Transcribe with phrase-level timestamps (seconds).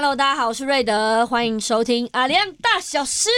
[0.00, 3.28] Hello，大家好，我是瑞德，欢迎收听阿亮大小事。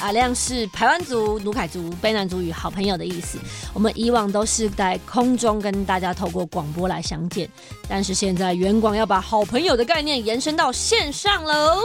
[0.00, 3.38] 阿亮是排湾族、努凯族、卑南族与好朋友的意思。
[3.74, 7.46] 我们以往都是在空中跟大家透过广播来相见，
[7.86, 11.82] 但是现在远广要把好朋友的概念延伸到线上喽。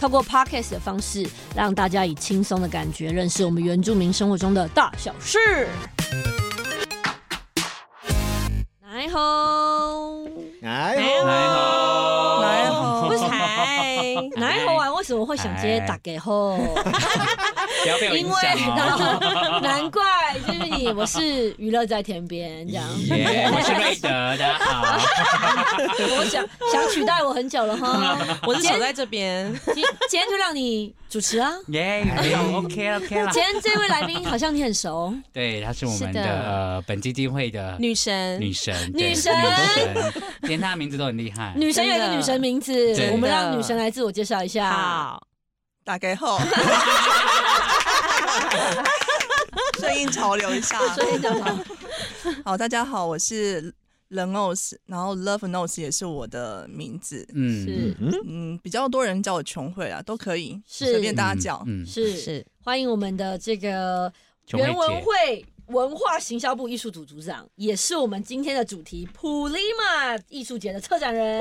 [0.00, 5.68] 透过 podcast 的方式，让大家以轻松的感觉认识我们原住民生活中的大小事。
[8.82, 10.24] 来吼，
[10.62, 14.02] 哎，来吼，来吼为什么嗨，
[14.36, 14.92] 来吼啊？
[14.94, 16.56] 为什么会想接打给吼？
[17.82, 18.36] 不要被我影因为。
[19.60, 20.02] 难怪
[20.40, 22.84] 就是你，我是娱乐在天边这样。
[23.06, 24.98] 耶，我是瑞德，大家好。
[25.98, 31.52] 我想想取代我很久了哈， 我是守在这边，今今天就让你主持啊。
[31.68, 33.42] 耶，没有 OK 了 OK 了今。
[33.42, 41.54] 天这位来宾好像你很熟，对，她是我们的的呃本基金会的女神，女神，女神女神，连她的名字都很厉害。
[41.56, 42.74] 女神有一个女神名字
[43.12, 44.70] 我们让女神来自我介绍一下。
[44.70, 45.22] 好，
[45.84, 46.50] 打给后，顺
[50.06, 50.78] 应潮流一下。
[50.94, 51.58] 所以讲好，
[52.44, 53.74] 好，大家好，我是
[54.08, 57.26] l e n o s 然后 Love Nose 也是我的名字。
[57.34, 61.62] 嗯是嗯，比较多人叫我琼慧啊，都可以，是随便大家叫。
[61.66, 64.12] 嗯，是是欢迎我们的这个
[64.46, 71.40] 琼慧原文姐会文化行销部艺术组组长，也是我们今天的主题普利马艺术节的策展人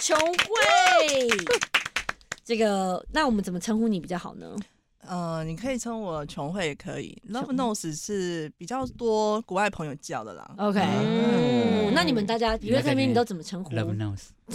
[0.00, 1.28] 琼慧。
[2.44, 4.54] 这个，那我们怎么称呼你比较好呢？
[5.08, 7.16] 呃，你可以称我琼慧也可以。
[7.30, 10.48] Love Nose 是比较多国外朋友叫的啦。
[10.58, 14.20] OK，嗯嗯，那你们大家娱乐这边你都怎么称呼？Love knows，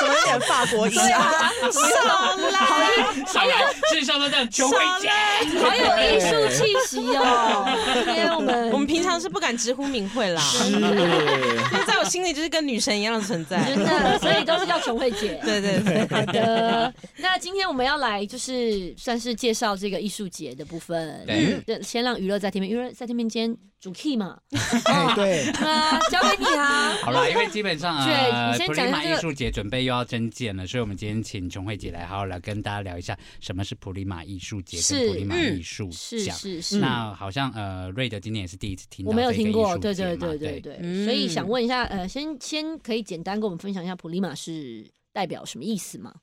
[0.00, 1.22] 怎么有点法国音对啊？
[1.22, 1.80] 啊，少
[2.50, 3.52] 啦，上来
[3.92, 5.08] 至少都这样，琼慧姐。
[5.58, 7.64] 好有艺术气息哦。
[8.04, 10.70] 今 天我们我们平常是不敢直呼名讳啦，是，
[12.10, 13.64] 心里就是跟女神一样的存在。
[13.64, 15.40] 真的，所以都是叫琼慧姐。
[15.44, 21.24] 对对对，好的，那今天我们要来就是算是介绍这个艺术节的部分。
[21.26, 24.38] 对嗯，先让娱乐在天边，娱乐在天边今天主 key 嘛，
[24.84, 26.92] 哎，对，啊交给你啊。
[27.02, 36.36] 好了，因为基本上 对呃，你先普利马讲一下艺术节准备又要增建了，所以我们今天请琼慧姐来好好来跟大家聊一下什么是普利马艺术节跟普利马嗯艺术是奖。
[36.36, 40.60] 是是，那好像呃，瑞德今年也是第一次听到我没有听过，对对对对。
[40.60, 41.06] 对，嗯。
[41.06, 46.14] 所以想问一下，呃，先先可以简单跟我们分享一下普利马是代表什么意思吗？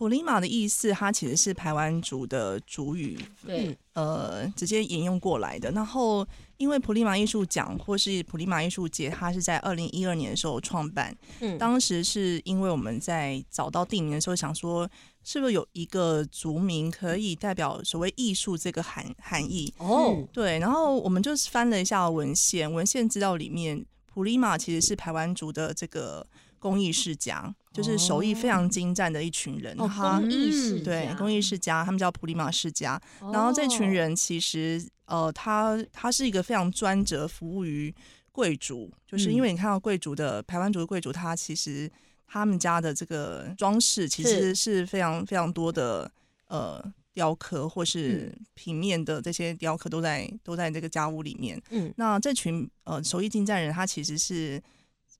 [0.00, 5.70] 普利马的意思，它其实是排湾族的主语，对，呃，直接引用过来的。
[5.72, 11.14] 然后，因为普利马艺术奖或是普利马艺术节，它是在二零一二年的时候创办。
[11.40, 14.88] 嗯当时是因为我们在找到地名的时候，想说
[15.22, 19.70] 是不是有一个族名可以代表所谓艺术这个含含义？
[19.76, 26.26] 哦，对，然后我们就是翻了一下文献，文献资料里面，普利马其实是排湾族的这个
[26.58, 29.74] 工艺世家，就是手艺非常精湛的一群人。
[29.78, 33.00] 哦，他工艺世对工艺世家，他们叫普利马世家。
[33.20, 37.94] 哦然后这群人其实呃，他他是一个非常专责服务于
[38.32, 41.90] 贵族，就是因为你看到贵族的台湾族的贵族，他其实
[42.26, 46.10] 他们家的这个装饰其实是非常非常多的
[46.46, 46.80] 呃
[47.12, 51.60] 雕刻或是平面的这些雕刻都在都在这个家屋里面。
[51.70, 54.62] 嗯那这群呃手艺精湛人，他其实是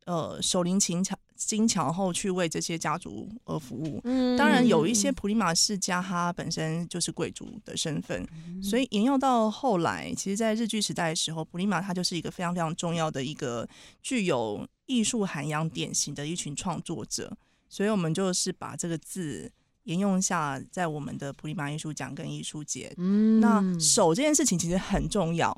[0.06, 4.00] 呃手灵勤巧精巧后去为这些家族而服务。
[4.04, 8.26] 嗯当然，有一些普利马世家，他本身就是贵族的身份，
[8.62, 13.66] 所以沿用到后来，其实，在日剧时代的时候，普利马他就是一个非常非常重要的一个
[14.02, 17.36] 具有艺术涵养典型的一群创作者，
[17.68, 19.50] 所以我们就是把这个字
[19.90, 22.92] 沿用下在我们的普利马艺术奖跟艺术节。
[22.96, 25.52] 嗯那手这件事情其实很重要，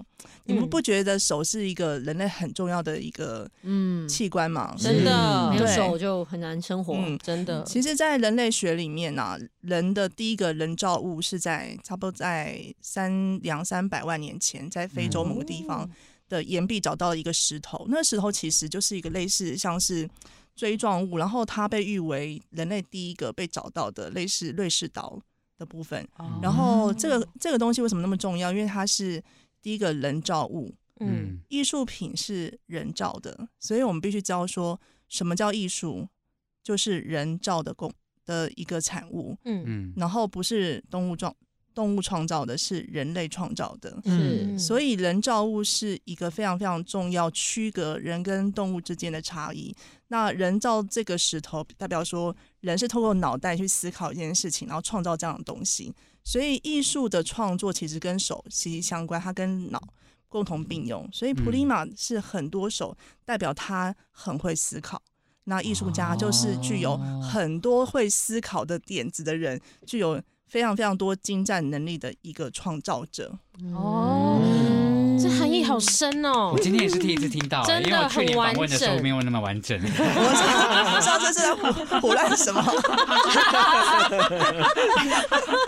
[0.47, 4.75] 你们嗯不觉得手是一个人类很重要的一个嗯器官吗？
[4.78, 6.94] 真的没有手就很难生活。
[6.94, 15.88] 嗯真的，其实，在人类学里面呢、人的第一个人造物是在差不多在三两三百万年前，在非洲某个地方
[16.32, 17.84] 的岩壁找到了一个石头。
[17.90, 20.08] 那个石头其实就是一个类似像是
[20.56, 25.20] 锥状物，然后它被誉为人类第一个被找到的类似瑞士岛
[25.58, 26.02] 的部分。
[26.17, 28.50] 哦然后，这个这个东西为什么那么重要？
[28.50, 29.23] 因为它是
[29.61, 36.08] 第一个人造物，嗯嗯艺术品是人造的，所以我们必须知道说什么叫艺术，
[36.62, 37.93] 就是人造的工
[38.25, 41.35] 的一个产物，嗯嗯然后不是动物创
[41.74, 43.96] 动物创造的，是人类创造的。
[44.04, 49.74] 嗯所以人造物是一个非常非常重要区隔人跟动物之间的差异。
[50.08, 55.92] 那人造这个石头，代表说人是透过脑袋去思考一件事情，然后创造这样的东西。
[56.22, 59.82] 所以艺术的创作其实跟手息息相关，它跟脑
[60.28, 61.08] 共同并用。
[61.12, 65.02] 所以普利马是很多手，代表他很会思考。
[65.44, 70.22] 那艺术家就是具有很多会思考的点子的人，具有
[70.52, 73.32] 非常非常多精湛能力的一个创造者。
[73.75, 74.38] 哦，
[75.19, 76.58] 这含义好深哦我。
[76.58, 79.81] 今天也是第一次听到， 真的因为我去年很完访问的时候整没有那么完整。
[79.81, 82.62] 我知道，我知道这是在胡胡乱什么。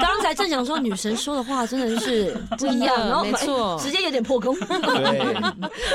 [0.00, 4.54] 刚才正想说，女神说的话真的是不一样，没错直接有点破功。
[4.60, 5.34] 对，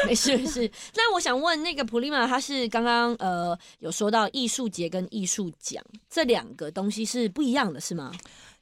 [0.08, 0.72] 没事没事。
[0.96, 8.12] 那我想问，那个普利玛，他是刚刚呃有说到艺术节跟艺术奖这两个东西是不一样的，是吗？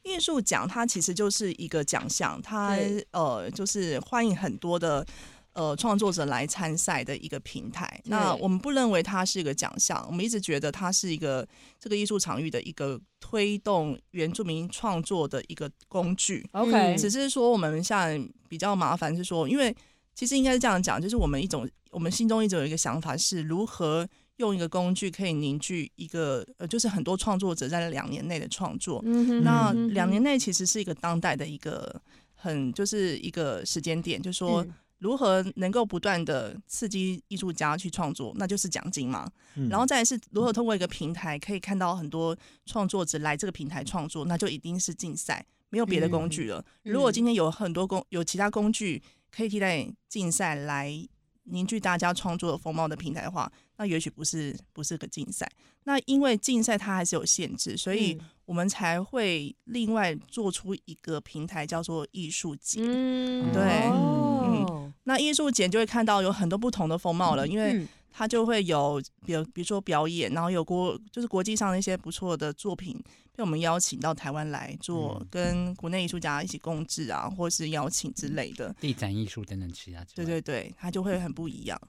[0.07, 2.77] 艺术奖它其实就是一个奖项，它
[3.11, 5.05] 呃就是欢迎很多的
[5.53, 8.01] 呃创作者来参赛的一个平台。
[8.05, 11.47] 那我们不认为它是一个奖项，我们一直觉得它是一个
[11.79, 16.47] 这个艺术场域的一个推动原住民创作的一个工具。
[16.53, 19.75] OK，只是说我们现在比较麻烦是说，因为
[20.15, 24.07] 其实应该是这样讲，就是我们一种我们心中一直有一个想法是如何。
[24.37, 31.99] 用一个工具可以凝聚一个呃，就是很多创作者在两年内的创作，嗯哼那两年内其实是一个当代的一个
[32.35, 39.29] 很就是一个时间点，就是说嗯如何能够不断的刺激艺术家去创作，那就是奖金嘛。
[39.55, 42.35] 嗯然后再来是如何通过一个平台可以看到很多
[42.65, 46.63] 创作者来这个平台创作，那就一定是竞赛，没有别的工具了。
[46.83, 49.01] 嗯如果今天有很多工有其他工具
[49.31, 50.91] 可以替代竞赛来
[51.45, 55.49] 凝聚大家创作的风貌的平台的话，那也许不是不是个竞赛。
[55.83, 62.81] 那因为竞赛它还是有限制，所以嗯我们才会另外做出一个平台叫做艺术节。
[62.83, 72.99] 嗯对哦，那艺术节就会看到有很多不同的风貌了，因为嗯它就会有，比如比如说表演，然后有国就是国际上的一些不错的作品
[73.35, 78.73] 被我们邀请到台湾来做，嗯跟国内艺术家一起共治啊，或是邀请之类的。
[78.81, 80.03] 地展艺术等等其他。
[80.15, 81.79] 对对对，它就会很不一样。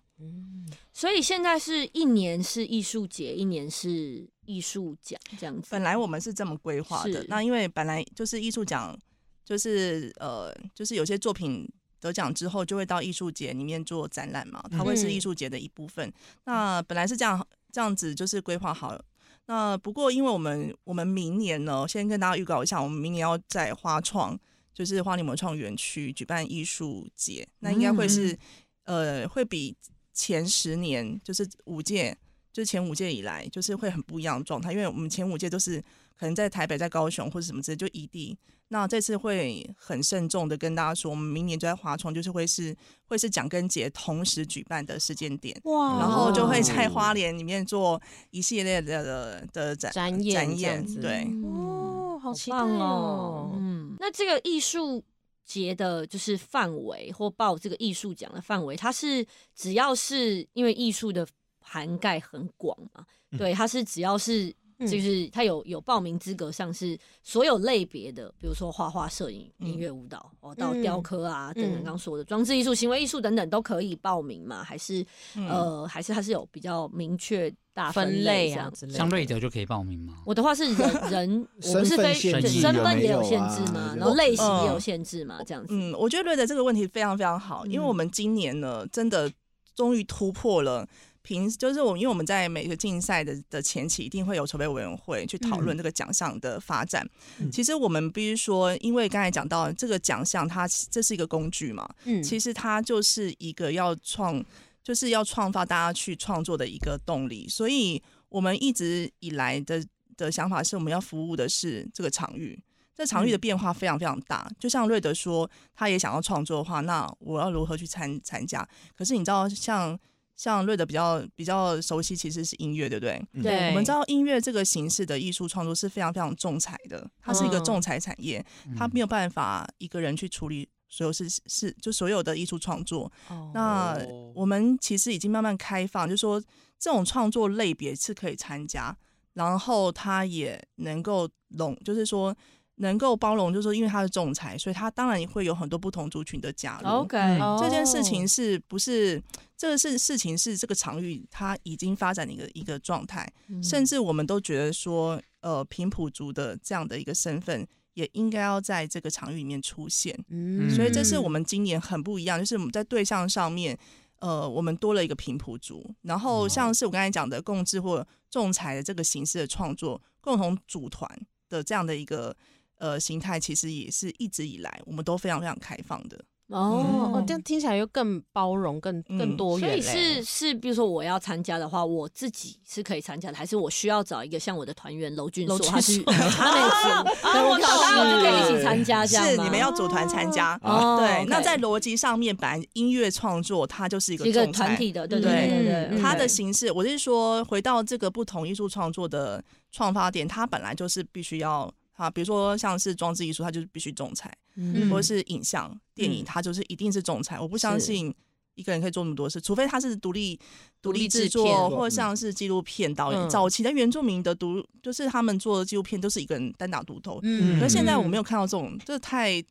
[0.93, 5.69] 所以现在是一年是艺术节，一年是艺术奖这样子。
[5.71, 8.99] 本来我们是这么规划的，那因为本来就是艺术奖，
[9.45, 11.69] 就是呃，就是有些作品
[12.01, 16.13] 得奖之后就会到艺术节里面做展览嘛，它会是艺术节的一部分。
[16.45, 19.05] 那本来是这样这样子，就是规划好了。
[19.47, 24.39] 那不过，因为我们我们明年呢，先跟大家预告一下，我们明年要在花创，
[24.75, 28.39] 就是花莲文创园区举办艺术节，那应该会是、
[28.85, 29.75] 呃，会比
[30.19, 32.17] 前十年就是五届，
[32.53, 35.81] 就是前五届以来，就是会很不一样的状态，因为我们前五届都是
[36.19, 38.37] 可能在台北、在高雄或者什么之类就异地。
[38.71, 42.77] 那这次会很慎重的跟大家说，我们明年就在华创，就是会是
[43.07, 51.27] 会是蒋跟杰同时举办的时间点，哇然后就会在哦花莲里面做一系列的的的展展演对。
[51.45, 55.03] 哦，好期待棒哦，嗯，那这个艺术
[55.49, 61.27] 节的就是范围或报这个艺术奖的范围，它是只要是因为艺术的
[61.59, 63.05] 涵盖很广嘛，
[63.37, 64.55] 对，它是只要是。
[64.79, 74.63] 嗯就是他有有报名资格上是所有类别的，比如说画画、摄影、嗯音乐、舞蹈，哦，到嗯雕刻啊，等等嗯刚刚说的装置艺术、行为艺术等等都可以报名嘛？
[74.63, 75.05] 还是
[75.35, 78.99] 嗯呃，还是它是有比较明确大分类类这样啊之类的。
[78.99, 80.15] 像瑞德就可以报名吗？
[80.25, 85.75] 我的话是人人， 我不是非身份也有限制嘛，啊然后类型也有嗯限制嘛，这样子。
[85.75, 89.29] 嗯，我觉得瑞德这个问题非常非常好，因为嗯我们今年呢，真的
[89.75, 90.87] 终于突破了。
[91.29, 97.07] 平就是我，因为我们在每个竞赛的的前期一定会有筹备委员会去讨论这个奖项的发展。
[97.39, 104.43] 嗯其实我们必须说，因为刚才讲到这个奖项，它这是一个工具嘛，嗯其实它就是一个要创，
[104.83, 107.47] 就是要创发大家去创作的一个动力。
[107.47, 109.85] 所以我们一直以来的
[110.17, 112.59] 的想法是，我们要服务的是这个场域。
[112.97, 118.69] 这场域的变化非常非常大，就像瑞德说，他也想要创作的话，那我要如何去参参加？
[118.97, 119.97] 可是你知道，像
[120.39, 123.21] 像瑞德比较比较熟悉，其实是音乐，对不对？
[123.33, 123.43] 嗯。
[123.43, 127.65] 对，我们知道音乐这个形式的艺术创作是非常非常重财的，它是一个嗯。
[127.65, 128.43] 重财产业，
[128.77, 133.11] 它没有办法一个人去处理所有事是就所有的艺术创作。
[133.29, 133.51] 哦。
[133.53, 134.33] 那哦。
[134.37, 136.41] 我们其实已经慢慢开放，就说
[136.79, 138.97] 这种创作类别是可以参加，
[139.35, 142.37] 然后它也能够拢，就是说
[142.79, 146.89] 能够包容，就是说因为他是仲裁，所以他当然也会有很多不同族群的加入。
[146.89, 149.23] OK，嗯这件事情是不是
[149.57, 153.63] 这个事事情是这个场域它已经发展的一个一个状态，嗯。
[153.63, 160.17] 甚至我们都觉得说，呃，平埔族的这样的一个身份也应该要在这个场域里面出现。
[160.29, 160.71] 嗯。
[160.71, 163.77] 所以这是我们今年很不一样，就是我们在对象上面，
[164.21, 171.11] 呃，我们多了一个平埔族，然后像是我刚才讲的共治或仲裁的这个形式的创作，共同组团
[171.49, 172.37] 的这样的一个
[172.79, 176.19] 呃形态，其实也是一直以来我们都非常非常开放的。
[176.49, 179.83] 哦哦，这样听起来又更包容、更更嗯所以多元嘞。
[179.83, 190.59] 是是，比如说我要参加的话，我自己是可以参加的，还是我需要找一个像我的团员娄俊硕，娄俊他是硕他没有 对，我我懂大家就可以一起参加这样吗是你们要组团参加。
[190.63, 207.39] 哦对那在逻辑上面，本来音乐创作它就是一个一个团体的，对对对对对对，它的形式，我是说，回到这个不同艺术创作的创发点，它本来就是必须要啊，比如说像是装置艺术，它就是必须仲裁，嗯或者是影像、电影，嗯它就是一定是仲裁。
[207.41, 208.15] 我不相信
[208.55, 210.39] 一个人可以做那么多事，除非他是独立
[210.81, 213.21] 独立制作，或者像是纪录片导演。
[213.21, 217.19] 嗯早期的原住民的独，就是他们做的纪录片都是一个人单打独斗。
[217.25, 219.43] 嗯可是现在我没有看到这种，这太，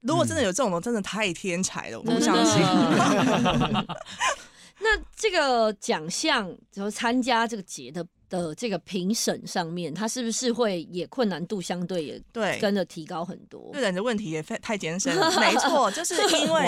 [0.00, 2.60] 如果真的有这种的，真的太天才了，我不相信。
[2.62, 3.86] 的
[4.82, 13.82] 那这个奖项，就参加这个节的的这个评审上面，他是不是会也困难度相对也对，跟着提高很多对？
[13.82, 15.30] 人的问题也非太艰深了。
[15.38, 16.64] 没错，就是因 为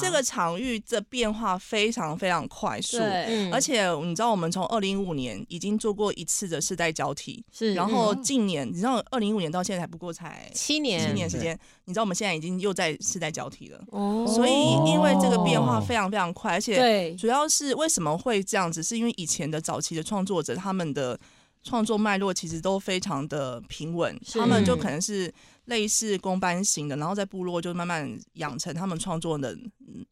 [0.00, 2.98] 这个场域的变化非常非常快速。
[3.00, 13.80] 嗯而且你知道，我们从二零一五年已经做过一次的世代交替，是，然后近年，你知道，二零一五年到现在还不过才七年，七年时间，你知道我们现在已经又在世代交替了。
[13.90, 14.52] 哦所以
[14.86, 21.18] 因为这个变化非常非常快，而且对，主要是为什么会这样子，是因为以前的早期的创作者他们的
[21.62, 25.32] 创作脉络其实都非常的平稳，他们就可能是
[25.66, 29.56] 类似公班型的，然后在部落就慢慢养成他们创作的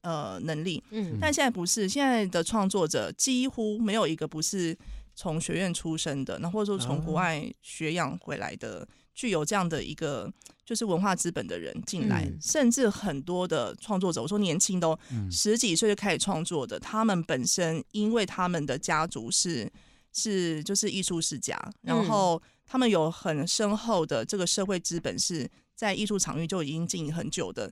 [0.03, 0.83] 呃能力。
[0.91, 1.19] 嗯。
[1.21, 4.77] 但现在不是，现在的创作者几乎没有一个不是
[5.15, 10.31] 从学院出身的，那或者说从国外学养回来的，具有这样的一个
[10.65, 12.37] 就是文化资本的人进来，嗯。
[12.43, 15.31] 甚至很多的创作者，我说年轻都嗯。
[15.33, 19.73] 十几岁就开始创作的，他们本身因为他们的家族是
[20.17, 27.71] 是就是艺术世家，然后他们有很深厚的这个社会资本，是在艺术场域就已经经营很久的。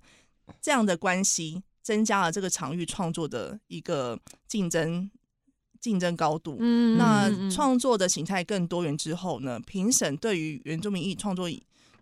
[0.60, 5.10] 这样的关系，增加了这个场域创作的一个竞争
[5.80, 6.58] 竞争高度。
[6.60, 11.48] 嗯那创作的形态更多元之后呢，评审对于原住民艺创作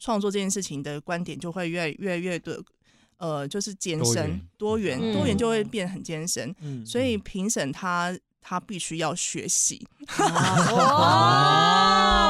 [0.00, 2.60] 创作这件事情的观点就会越来越来越的
[3.18, 6.84] 呃，就是艰深多元多元嗯多元就会变很艰深，嗯。
[6.84, 9.86] 所以评审他他必须要学习。
[10.18, 10.26] 哇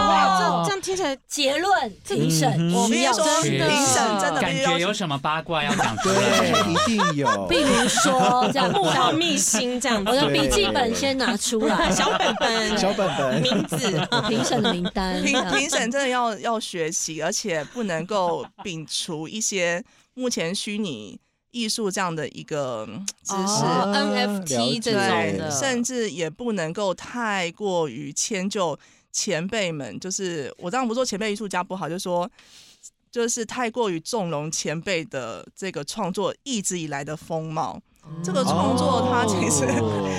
[0.09, 2.53] 哇，这这样听起来结论评审
[2.87, 6.15] 需要真评的审真的感觉有什么八卦要讲出来？
[6.15, 7.47] 对，一定有。
[7.49, 10.11] 比如说这样，幕后秘辛这样子。
[10.11, 13.77] 我，的对笔记本先拿出来， 小本本、小本本，名字，
[14.29, 19.83] 评审的名单，评评审真的要要学习，而且不能够摒除一些
[20.15, 21.19] 目前虚拟
[21.53, 23.63] 艺术这样的一个嗯知识。
[23.65, 28.77] 哦 NFT 这种的，甚至也不能够太过于迁就
[29.13, 29.99] 前辈们。
[30.01, 32.31] 就是我当然不说前辈艺术家不好，就说
[33.11, 37.81] 就是太过于纵容前辈的这个创作一直以来的风貌。
[38.23, 40.19] 这个创作它其实、 哦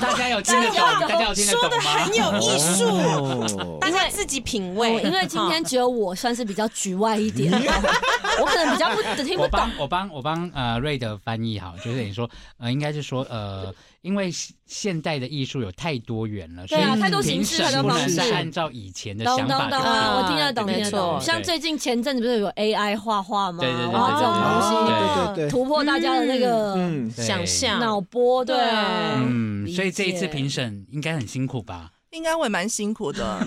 [0.00, 0.76] 大家有听得懂？
[1.00, 1.90] 大家有听得说的懂吗？
[1.98, 5.00] 很有艺术，哦大家自己品味。
[5.02, 7.52] 因为今天只有我算是比较局外一点，
[8.40, 9.70] 我可能比较不听不懂我帮。
[9.78, 13.72] 我帮我帮呃瑞德翻译好，就是你说呃，应该是说呃，
[14.02, 20.82] 因为现现代的艺术有太多元了，所对啊以太多形式太多方式按照以前的想法去懂懂懂，啊我听得懂，没。
[20.84, 23.58] 错像最近前阵子不是有 AI 画画吗？
[23.60, 31.90] 对对对哇，这种东西哦对对对，突破大家的那个嗯，想象脑波，对，嗯，所以这一次评审应该很辛苦吧？
[32.10, 33.38] 应该会蛮辛苦的。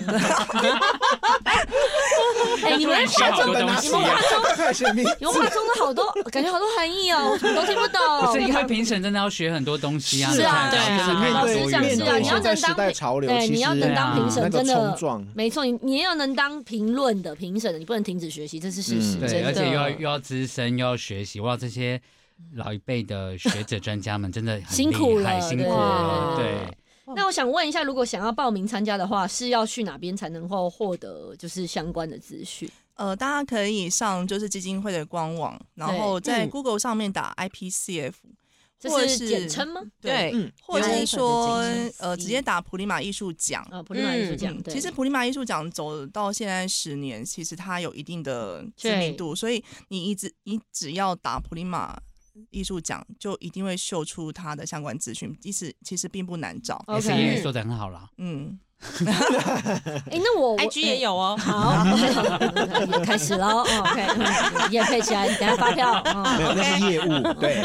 [2.62, 4.16] 哎，你们突然学好多东西啊！
[4.54, 8.26] 快选名你们画中的好多，感觉好多含义哦，我什么都听不懂。
[8.26, 14.96] 不是因为评审真的要学很多东西啊，是啊对啊老师讲是啊，你要能当代潮流，对，你要能当评审，真的，
[15.34, 19.18] 没错，你你也要能当评论的评审的，你不能停止学习，这是事实。
[19.18, 22.00] 嗯对，而且又要又要资深，又要学习，哇，这些
[22.54, 26.78] 老一辈的学者专家们真的很辛苦了辛苦了，对对。
[27.14, 32.70] 那我想问一下，如果想要报名参加的话，是要去哪边才能够获得就是相关的资讯？
[32.94, 38.12] 呃，大家可以上就是基金会的官网，然后在嗯 Google 上面打 IPCF，
[38.78, 39.80] 这或者是简称吗？
[40.00, 41.56] 对，嗯，或者是说
[41.98, 43.66] 呃直接打普利马艺术奖。
[43.70, 52.00] 啊，普利马艺术奖其实普利马艺术奖走到现在十年，其实它有一定的知名度，所以你一直你只要打普利马
[52.50, 56.82] 艺术奖，就一定会秀出它的相关资讯，其实其实并不难找。
[56.86, 58.58] OK，S E A 说的很好啦，嗯，
[60.10, 61.36] 哎，那我我 IG 也有哦。
[61.38, 61.84] 好，
[62.86, 63.60] 也 开始了哦。
[63.80, 66.02] OK，也配起来，等下发票。
[66.04, 67.32] 哦 没有，那是业务。
[67.40, 67.60] 对，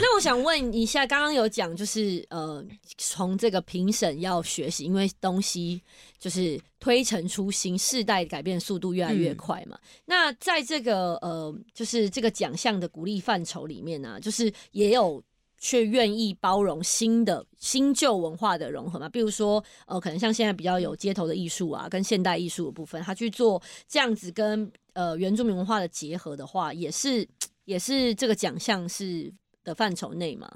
[0.00, 2.64] 那我想问一下，刚刚有讲就是呃，
[2.96, 5.82] 从这个评审要学习，因为东西
[6.18, 9.78] 就是推陈出新，世代改变速度越来越快嘛。
[10.06, 15.22] 那在这个呃，就是这个奖项的鼓励范畴里面呢、就是也有。
[15.60, 19.08] 却愿意包容新的新旧文化的融合嘛？
[19.08, 27.28] 比如说，呃，可能像现在比较有街头的艺术啊，跟现代艺术的部分，他去做这样子跟呃原住民文化的结合的话，也是
[27.66, 29.30] 也是这个奖项是
[29.62, 30.50] 的范畴内嘛？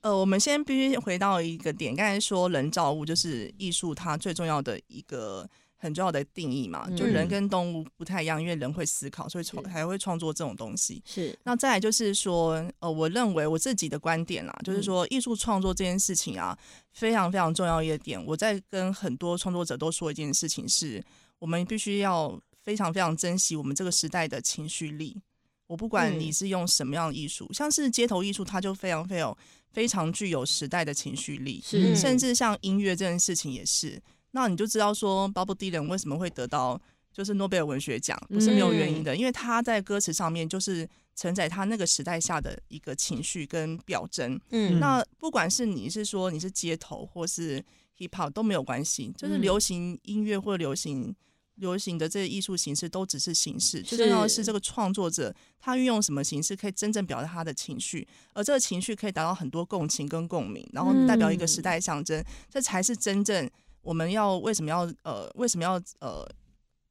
[0.00, 5.48] 呃，我们先必须回到一个点，刚才说人造物就是艺术它最重要的一个
[5.82, 11.02] 很重要的定义嘛，就人嗯跟动物不太一样，因为人会思考，所以创是才会创作这种东西。
[11.04, 16.56] 是，那再来就是说，呃，我认为我自己的观点啦，嗯就是说艺术创作这件事情啊，
[16.92, 18.24] 非常非常重要一个点。
[18.24, 21.02] 我在跟很多创作者都说一件事情是，
[21.40, 25.20] 我们必须要非常非常珍惜我们这个时代的情绪力。
[25.66, 29.36] 我不管嗯你是用什么样的艺术，像是街头艺术，它就非常非常
[29.72, 31.60] 非常具有时代的情绪力。
[31.64, 34.00] 是甚至像音乐这件事情也是，
[34.32, 36.80] 那你就知道说，Bob Dylan 为什么会得到
[37.12, 44.38] 就是诺贝尔文学奖，不是没有原因的，因为他在歌词上面就是承载他那个时代下的一个情绪跟表征。
[44.50, 47.64] 嗯那不管是你是说你是街头或是
[47.98, 51.14] hip hop 都没有关系，就是嗯流行音乐或流行。
[51.56, 63.48] 流行的这些艺术形式都只是形式，最重要的是这个创作者他运用什么形式可以真正表达他的情绪，而这个情绪可以达到很多共情跟共鸣，然后代表一个时代象征，这才是真正
[63.82, 66.26] 我们要为什么要呃为什么要呃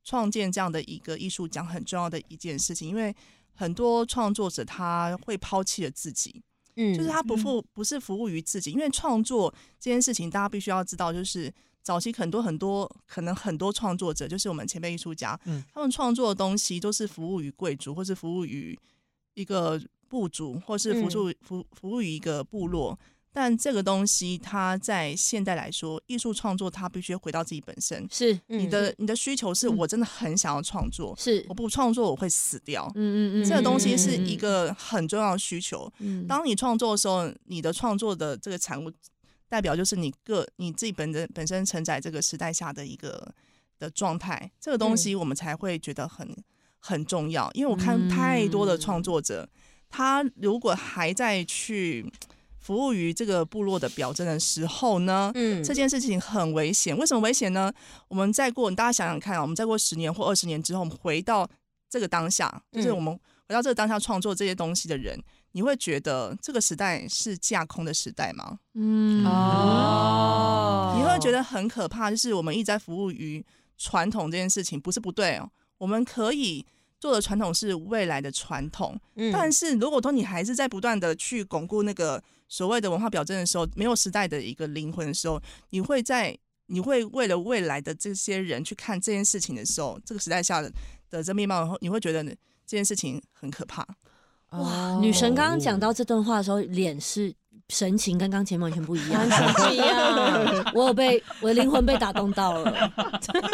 [0.03, 3.15] 创建这样的一个艺术奖很重要的一件事情，因为
[3.53, 6.43] 很多创作者他会抛弃了自己，
[6.75, 18.77] 嗯就是他不服不是服务于自己，因为创作这件事情，大家必须要知道，就是早期很多很多可能很多创作者，就是我们前辈艺术家，嗯他们创作的东西都是服务于贵族，或是服务于
[19.35, 22.97] 一个部族，或是服务、服服务于一个部落。
[23.33, 28.05] 但这个东西，它在现代来说，艺术创作它必须回到自己本身。
[28.11, 32.91] 是你的你的需求是我真的很想要创作，是我，不创作我会死掉。
[32.95, 35.91] 嗯嗯嗯，这个东西是嗯一，个很重要的需求。
[35.99, 38.91] 嗯当你创作的时候，你的创作的这个产物，
[39.47, 43.33] 代表就是你个你自己本人本身承载这个时代下的一个
[43.79, 46.27] 的状态，这个东西我们才会觉得很
[46.79, 47.49] 很重要。
[47.53, 49.47] 因为我看太多的创作者，
[49.89, 52.11] 他如果还在去
[52.61, 56.95] 服务于这个部落的表征的时候呢，嗯这件事情很危险。
[56.95, 57.73] 为什么危险呢？
[58.07, 61.49] 我们再过，大家想想看啊，我们再过十年或二十年之后，我们回到
[61.89, 63.13] 这个当下，就是嗯我们
[63.47, 65.21] 回到这个当下创作这些东西的人，
[65.53, 68.59] 你会觉得这个时代是架空的时代吗？
[68.75, 73.43] 嗯哦你会觉得很可怕，就是我们一直在服务于
[73.77, 76.65] 传统这件事情，不是不对哦，我们可以。
[77.01, 90.69] 做的传统是未来的传统，嗯但是如果说你还是在不断的去巩固那个所谓的文化表征的时候，没有时代的一个灵魂的时候，你会在你会为了未来的这些人去看这件事情的时候，这个时代下的
[91.09, 92.35] 的这面貌，你会觉得这
[92.67, 93.87] 件事情很可怕。
[94.49, 97.33] 哇，女神刚刚讲到这段话的时候，脸是
[97.69, 100.71] 神情跟刚前面完全不一样完，全不一样。
[100.75, 102.91] 我有被我的灵魂被打动到了，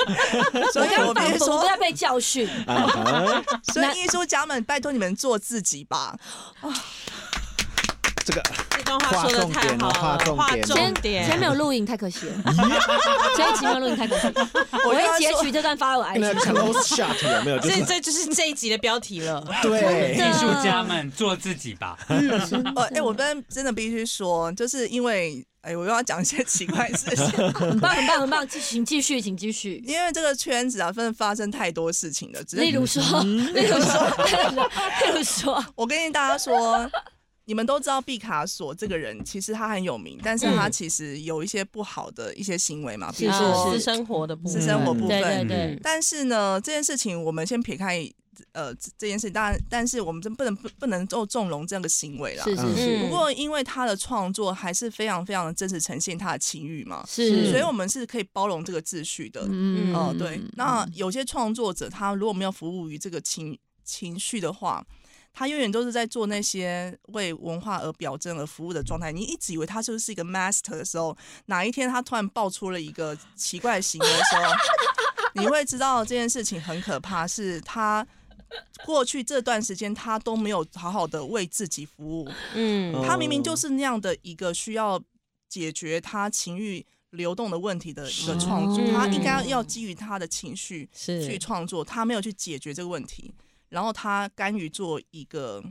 [0.73, 2.49] 所以我我仿佛必须说，在被教训。
[3.71, 6.17] 所以艺术家们，拜托你们做自己吧。
[8.27, 12.33] 这个这段话说的太好了，画重划点哦重点天没有录影，太可惜了。
[13.37, 14.27] 这一集没有录影太可惜，
[14.85, 16.53] 我会截取这段发到我那 IG 上。
[16.53, 17.59] close shot 有没有？
[17.59, 19.41] 就是这这就是这一集的标题了。
[19.61, 21.97] 对艺术家们做自己吧。
[22.75, 29.81] 哦，哎、我们真的必须说，就是因为，哎、我又要讲一些奇怪的事情，很棒，很棒，很棒，请继续，请继续。
[29.87, 32.41] 因为这个圈子啊，真的发生太多事情了。
[32.51, 36.89] 例如说，例如说，例如说，我跟大家说，
[37.47, 45.47] 你们都知道毕卡索这个人，其实他很有名，但是他其实有一些不好的一些行为嘛，比如是说是私生活的部私分，生活部对对。
[45.47, 48.05] 对，但是呢，这件事情我们先撇开，
[48.51, 52.43] 呃，这这件事情，当然，但是我们真不能不不能够纵容这样的行为啦。
[52.43, 59.47] 是是嗯是不过，因为他的创作还是非常非常的真实呈现他的情欲嘛，是，所以我们是可以包容这个秩序的。
[59.49, 60.41] 嗯哦、对。
[60.57, 64.86] 那有些创作者，他如果没有服务于这个情情绪的话，
[65.38, 69.12] 他永远都是在做那些为文化而表征而服务的状态。
[69.12, 74.52] 你一直以为他就是一个 master 的时候，哪一天他突然爆出了一个奇怪的行为的时候，
[75.39, 78.06] 你会知道这件事情很可怕，是他。
[78.86, 82.32] 过去这段时间，他都没有好好的为自己服务。
[82.56, 85.00] 嗯哦他明明就是那样的一个需要
[85.50, 93.34] 解决他情欲流动的问题的一个创作，哦他应该要基于他的情绪去是创作，他没有去解决这个问题，
[93.69, 95.63] 然后他甘于做一个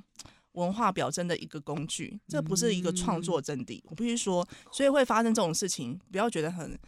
[0.52, 3.80] 文化表征的一个工具，这不是一个创作真谛。
[3.84, 6.78] 我必须说，所以会发生这种事情，不要觉得很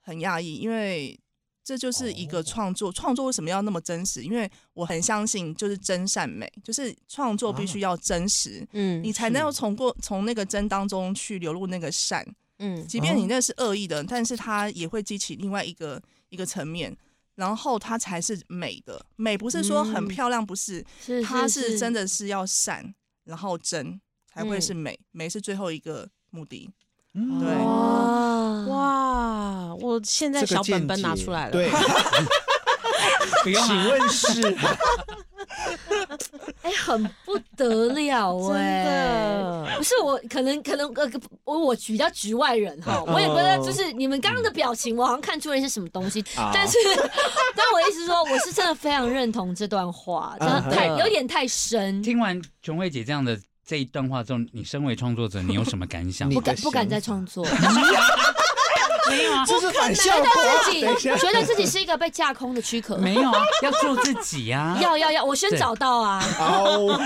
[0.00, 1.18] 很讶异，因为
[1.62, 2.92] 这就是一个创作。
[2.92, 4.22] 创作为什么要那么真实？
[4.22, 12.26] 因为我很相信，就是真善美，就是创作必须要真实，嗯你才能够从过从那个真当中去流入那个善。
[12.58, 16.96] 嗯即便你那是恶意的，但是它也会激起另外一个一个层面，
[17.34, 19.04] 然后它才是美的。
[19.16, 22.94] 美不是说很嗯漂亮，不是，是它是是真的是要善，
[23.24, 24.00] 然后真
[24.32, 26.70] 才会嗯是美，美是最后一个目的。
[27.16, 31.52] 嗯对哇哇，我现在小本本拿出来了，
[33.44, 34.40] 请问是
[36.62, 39.76] 哎、很不得了 哎、的。
[39.76, 41.10] 不是我，可能可能呃，
[41.44, 46.50] 我我比较局外人哈，我也不知道，就是你们刚刚的表情，我好像看出了一些什么东西，啊。
[46.54, 46.76] 但是，
[47.56, 50.98] 但我意思说，我是真的非常认同这段话，真的太嗯。
[50.98, 56.28] 有点太深，听完琼慧姐这样的这一段话之后，你身为创作者，你有什么感想？
[56.30, 57.44] 不敢不敢再创作，
[59.10, 60.26] 没有啊，这是反效果。
[60.64, 64.78] 自己觉得自己是一个被架空的躯壳，没有啊，要做自己啊。
[64.80, 67.00] 要要要，我先找到啊，哦，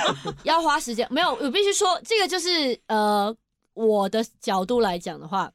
[0.45, 1.07] 要花时间。
[1.11, 3.35] 没有，我必须说，这个就是呃，
[3.75, 5.51] 我的角度来讲的话，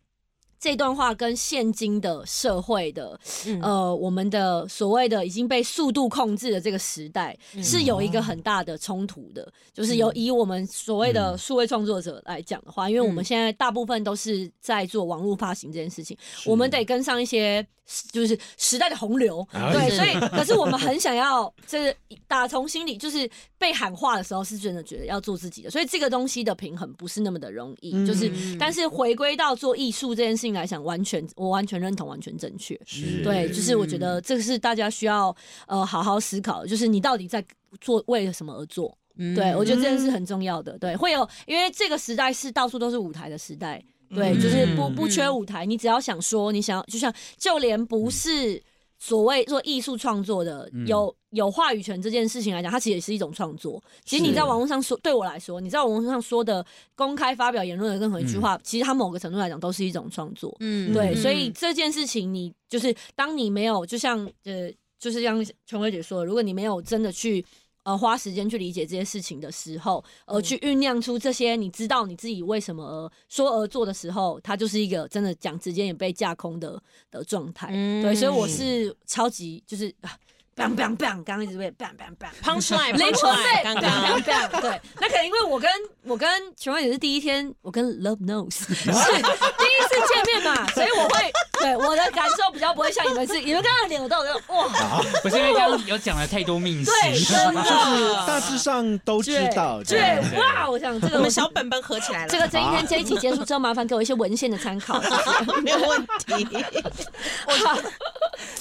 [0.63, 3.61] 这段话跟现今的社会的嗯。
[3.61, 7.61] 呃，我们的所谓的已经被速度控制的这个时代，嗯。
[7.61, 9.51] 是有一个很大的冲突的。
[9.73, 11.37] 就是有以我们所谓的嗯。
[11.37, 13.25] 数位创作者来讲的话，因为我们嗯。
[13.25, 17.65] 现在大部分都是在做网络发行这件事情，我们得跟上一些
[18.13, 19.45] 就是时代的洪流。
[19.51, 21.93] 啊对，所以可是我们很想要，就是
[22.25, 25.69] 打从心里，就是被喊话的时候，是真的觉得要做自己的。
[25.69, 28.57] 所以这个东西的平衡不是那么的容易，嗯就是嗯。
[28.57, 32.79] 但是回归到做艺术这件事情来讲，完全我完全认同，完全正确。
[32.85, 35.35] 是对，就是我觉得这个是大家需要
[35.67, 37.43] 呃好好思考，就是你到底在
[37.81, 38.97] 做为了什么而做？
[39.15, 40.77] 嗯对我觉得这件事很重要的。
[40.79, 48.61] 对，会有因为这个时代是到处都是舞台的时代，对，嗯就是不不嗯缺舞台，你只要想说，你想要就像就连不是。
[49.03, 53.83] 所谓做艺术创作的，嗯有有话语权这件事情来讲，它其实也是一种创作。
[54.05, 60.55] 其实你在网络上说，对我来说，你在网络上说的公开发表言论的任何一句话，其实它某个程度来讲都是一种创作。
[60.61, 67.45] 嗯对，嗯所以这件事情你就是当你没有，就像呃，就是像琼慧姐说的，如果你没有真的去
[67.83, 77.69] 呃花时间去理解这些事情的时候，而去酝酿出这些你知道你自己为什么而说而做的时候，它就是一个真的讲直接也被架空的的状态。
[77.71, 79.93] 嗯对，所以我是超级就是。
[80.01, 80.11] 啊
[80.55, 85.69] bang bang bang，刚刚一直被 bang bang bang，punchline 灵魂 punchline，刚 bang 刚 bang bang，对，那可能因为我跟
[86.03, 97.63] 我跟琼慧姐是第一天，我跟 Love Knows 是 第一次见面嘛，所以我会对我的感受比较不会像你们是，你们刚刚的脸我都有觉得哇，不是因为刚刚有讲了太多命对，题，真的，
[98.27, 99.81] 大致上都知道。
[99.83, 105.01] 对哇，我想这个我们小本本合起来了，这个这一天这一集结束之后，麻烦给我一些文献的参考。
[105.63, 106.47] 没有问题。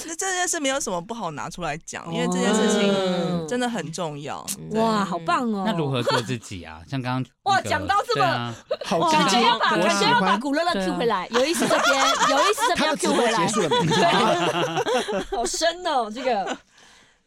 [0.05, 4.45] 那这件事没有什么不好拿出来讲，因为这件事情哦真的很重要。
[4.71, 5.63] 哇，好棒哦！
[5.65, 6.81] 那如何做自己啊？
[6.89, 8.53] 像刚刚哇那个讲到这么啊，
[8.85, 10.37] 好感觉要把感觉要把。
[10.37, 13.69] 古乐乐 Q 回来，有意思这边， 有意思这边要他的直 Q 回来结，束了？
[13.69, 16.57] 对， 好深哦，这个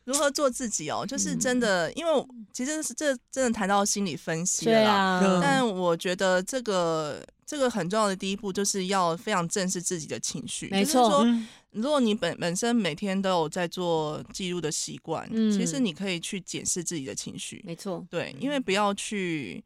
[0.04, 4.94] 如何做自己哦，就是嗯真的，因为其实是这真的谈到心理分析对了啦。
[4.94, 10.68] 啊，但我觉得这个这个很重要的第一步，就是要非常正视自己的情绪。
[10.70, 17.62] 没错就是说，嗯如果你本本身每天都有在做记录的习惯，嗯其实你可以去检视自己的情绪。
[17.64, 19.62] 没错，对，因为不要去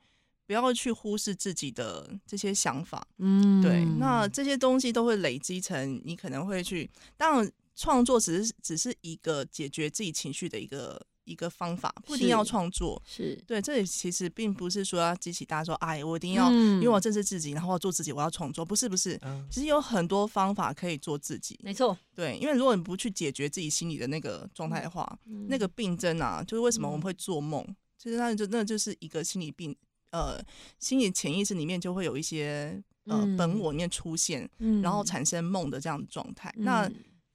[0.47, 3.07] 不要去忽视自己的这些想法。
[3.19, 13.01] 嗯，对，那这些东西都会累积成你可能会去，当然创作只是只是一个解决自己情绪的一个一个方法，不一定要创作。
[13.07, 21.59] 是对，这里其实并不是说要激起大家说，哎，我一定要，嗯因为我正视自己，然后要做自己，我要创作，不是不是，嗯其实有很多方法可以做自己。
[21.63, 27.65] 没错，对，因为如果你不去解决自己心里的那个状态的话，嗯那个病症啊，就是为什么我们会做梦，
[27.97, 29.77] 其实那就那就是一个心理病，
[30.11, 30.43] 呃，
[30.79, 36.53] 心理潜意识里面就会有一些呃、嗯本我里面出现，嗯然后产生梦的这样的状态。
[36.57, 36.91] 嗯那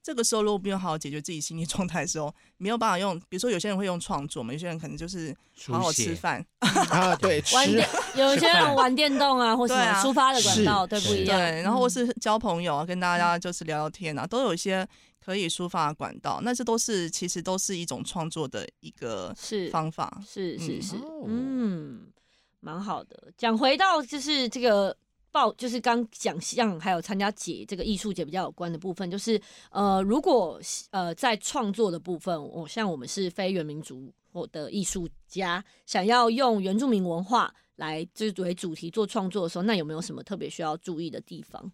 [0.06, 11.36] 这个时候如果没有好好解决自己心理状态的时候，没有办法用，比如说有些人会用创作嘛，有些人可能就是好好吃饭， 啊，对，吃玩电，有些人玩电动啊，或什么抒发的管道，是对，不一样。
[11.36, 14.86] 对，然后或嗯是交朋友啊，跟大家就是聊聊天啊，都有一些
[15.18, 16.38] 可以抒发的管道。
[16.44, 20.16] 那这都是其实都是一种创作的一个是方法。
[20.18, 22.06] 嗯是是是哦，嗯，
[22.60, 23.32] 蛮好的。
[23.36, 24.96] 讲回到就是这个。
[25.36, 29.38] 报就是刚讲像还有参加节这个艺术节比较有关的部分，就是
[29.70, 30.58] 呃，如果
[30.92, 41.70] 呃在创作的部分，我像我们是非原民族或的艺术家，想要用原住民文化来就是为主题做创作的时候，那有没有什么特别需要注意的地方？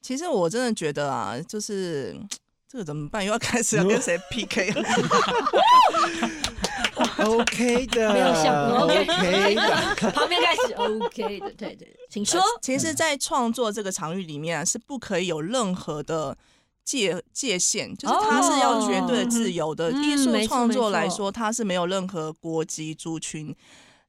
[0.00, 2.16] 其实我真的觉得啊，就是
[2.70, 3.24] 这个怎么办？
[3.24, 4.82] 又要开始要跟谁 PK 了？
[7.18, 10.10] OK 的，没有想 OK 的。
[10.12, 12.40] 旁边开始 OK 的，对对，请说。
[12.60, 16.36] 其实，在创作这个场域里面啊，是不可以有任何的
[16.84, 19.90] 界界限，就是它是要绝对自由的。
[19.90, 23.54] 嗯艺术创作来说，它是没有任何国籍、族群、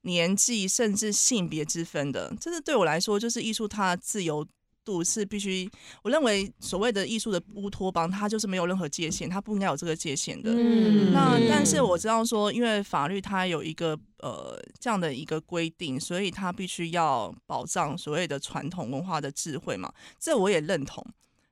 [0.02, 2.32] 年纪甚至性别之分的。
[2.40, 4.46] 这是对我来说，就是艺术它自由。
[4.84, 5.68] 度是必须，
[6.02, 10.50] 我认为所谓的艺术的乌托邦，它就是没有任何界限，它不应该有这个界限的。
[10.52, 21.04] 嗯那嗯但是我知道说，因为法律它有一个呃这样的一个规定，所以它必须要保障所谓的传统文化的智慧嘛，这我也认同。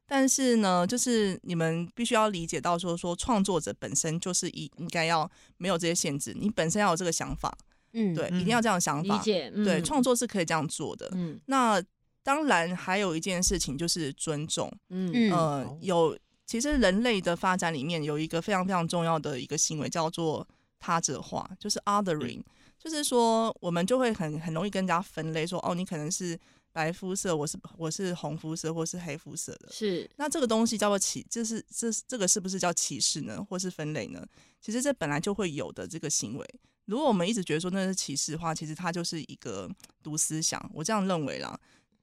[0.04, 7.56] 但是呢，就是你们必须要理解到说，说创作者本身就是应应该要没有这些限制，你本身要有这个想法，
[7.94, 11.08] 嗯对，嗯一定要这样想法，理解，嗯对，创作是可以这样做的。
[11.14, 11.82] 嗯那
[12.22, 20.46] 当然还有一件事情就是尊重，嗯嗯呃，有其实人类的发展里面有一个非常非常重要的一个行为叫做
[20.78, 22.42] 他者化，就是 othering，
[22.78, 26.38] 就是说我们就会很很容易跟人家分类说，哦，你可能是
[26.72, 29.68] 白肤色，我是我是红肤色或是黑肤色的。
[29.72, 34.24] 是那这个东西叫做歧，这是这这个是不是叫歧视呢，或是分类呢？
[34.60, 36.46] 其实这本来就会有的这个行为。
[36.84, 39.70] 如果我们一直觉得说那是歧视的话，其实它就是一个
[40.02, 41.58] 毒思想，我这样认为啦。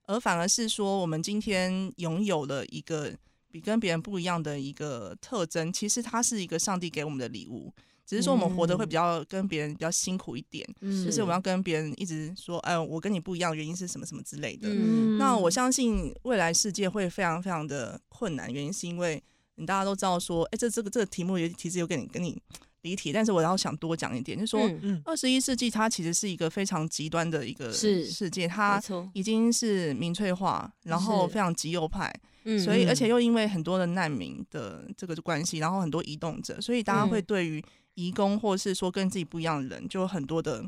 [0.09, 3.13] 而反而是说，我们今天拥有了一个
[3.51, 7.71] 比跟别人不一样的一个特征，其实它是一个上帝给我们的礼物。
[8.07, 14.67] 只是说我们活得会比较跟别人比较辛苦一点，嗯就是我们要跟别人一直说，哎，我跟你不一样，原因是什么什么之类的。
[14.67, 19.23] 嗯那我相信未来世界会非常非常的困难，原因是因为
[19.57, 22.41] 你大家都知道说，哎，这这个这个题目也其实有跟你跟你
[22.81, 25.01] 离题，但是我要想多讲一点，就是说，嗯。
[25.03, 28.81] 二十一世纪它其实是一个非常极端的一个世界，它，
[29.13, 32.13] 已经是民粹化，然后非常极右派，
[32.45, 32.57] 嗯。
[32.59, 33.09] 所以而且嗯。
[33.09, 37.25] 又因为很多的难民的这个关系，然后很多移动者，所以大家会嗯。
[37.25, 37.63] 对于
[37.95, 40.63] 移工或是说跟自己不一样的人，就有很多的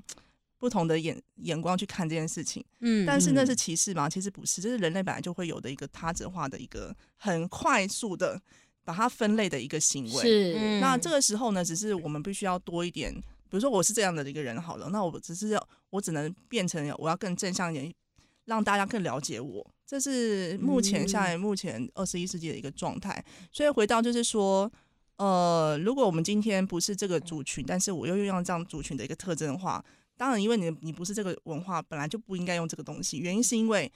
[0.58, 2.64] 不同的眼眼光去看这件事情。
[2.82, 3.06] 嗯。
[3.06, 4.10] 但是那是歧视吗？
[4.10, 8.42] 其实不是，这是人类本来就会有的一个他者化的一个很快速的
[8.92, 10.22] 把它分类的一个行为。
[10.22, 17.94] 是嗯那这个时候呢，只是我们必须要多一点，比如说我是这样的一个人好了，那我只是要我只能变成我要更正向一点，
[18.46, 19.66] 让大家更了解我。
[19.86, 23.24] 这是目前嗯下来目前二十一世纪的一个状态。
[23.52, 24.72] 所以回到就是说。
[25.18, 29.84] 呃，如果我们今天不是这个族群，但是我又用这样族群的一个特征的话，
[30.18, 33.20] 当然，因为你你不是这个文化，本来就不应该用这个东西。
[33.20, 33.92] 原因是因为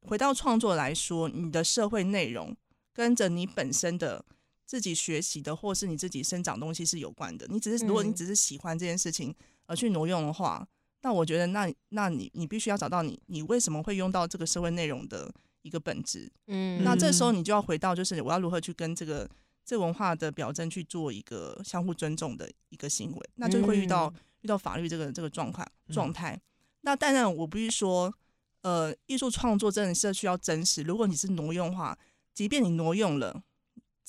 [0.00, 2.56] 回到创作来说，你的社会内容
[2.94, 4.24] 跟着你本身的
[4.70, 7.44] 自己学习的，或是你自己生长东西是有关的。
[7.48, 9.34] 你只是如果你嗯只是喜欢这件事情
[9.66, 10.64] 而去挪用的话，
[11.02, 15.28] 那我觉得那那你你必须要找到你你为什么会用到这个社会内容的
[15.62, 16.30] 一个本质。
[16.46, 19.28] 嗯那这时候你就要回到，就是我要如何去跟这个
[19.64, 26.40] 这文化的表征去做一个相互尊重的一个行为，那就会遇到、遇到法律这个这个状况状态。
[26.82, 28.14] 那当然，我不是说，
[28.62, 30.82] 呃，艺术创作真的是需要真实。
[30.82, 31.98] 如果你是挪用的话，
[32.32, 33.42] 即便你挪用了，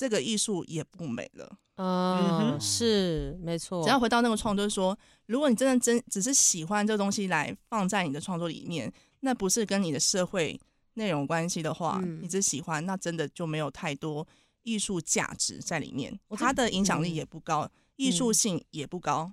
[0.02, 1.58] 这个艺术也不美了。
[1.76, 2.60] 嗯哼。
[2.60, 10.60] 是没错，只要回到那个创作，就是说，如果你真的真只是喜欢这个东西来放在你的创作里面，那不是跟你的社会
[10.96, 12.20] 内容关系的话，嗯。
[12.24, 14.28] 你只喜欢，那真的就没有太多
[14.64, 17.14] 艺术价值在里面，它的影响力嗯。
[17.14, 19.32] 也不高，艺术性也不高。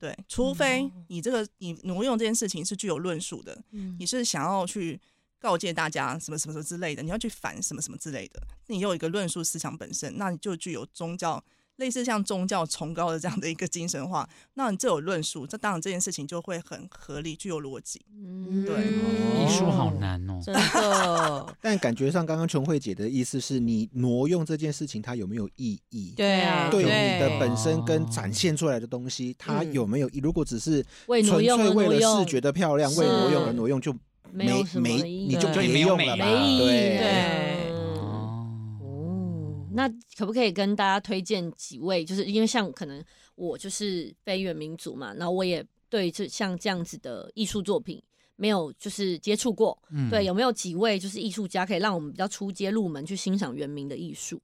[0.00, 3.96] 对，除非你这个你挪用这件事情是具有论述的，嗯。
[4.00, 5.00] 你是想要去
[5.42, 11.42] 告诫大家什么什么什么之类的，你要去反什么什么之类的，你有一个论述思想本身，那你就具有宗教
[11.76, 18.00] 类似像宗教崇高的这样的一个精神化，那你这有论述，这当然这件事情就会很合理，具有逻辑。
[18.14, 20.38] 嗯对艺术好难哦。
[20.44, 26.12] 真的， 但感觉上，刚刚琼慧姐的意思是你挪用这件事情，它有没有意义？
[26.16, 30.20] 对啊，对对你的本身跟展现出来的东西，它嗯有没有意？
[30.20, 33.92] 如果只是为挪纯粹为了视觉的漂亮，为挪用而挪用，就
[34.32, 36.16] 没有什么没意义你就对别用了吧。
[36.16, 36.58] 没意义。
[36.58, 38.48] 对对哦，
[38.80, 42.04] 哦，那可不可以跟大家推荐几位？
[42.04, 48.02] 就是因为像可能我就是非原民族嘛，然后我也对这像这样子的艺术作品
[48.36, 49.76] 没有就是接触过。
[49.90, 54.40] 嗯对，有没有几位就是艺术家可以让我们比较出街入门去欣赏原民的艺术？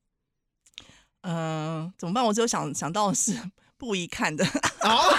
[1.23, 2.25] 嗯、怎么办？
[2.25, 3.35] 我只有想想到的是
[3.77, 4.45] 不宜看的，
[4.83, 5.15] 哦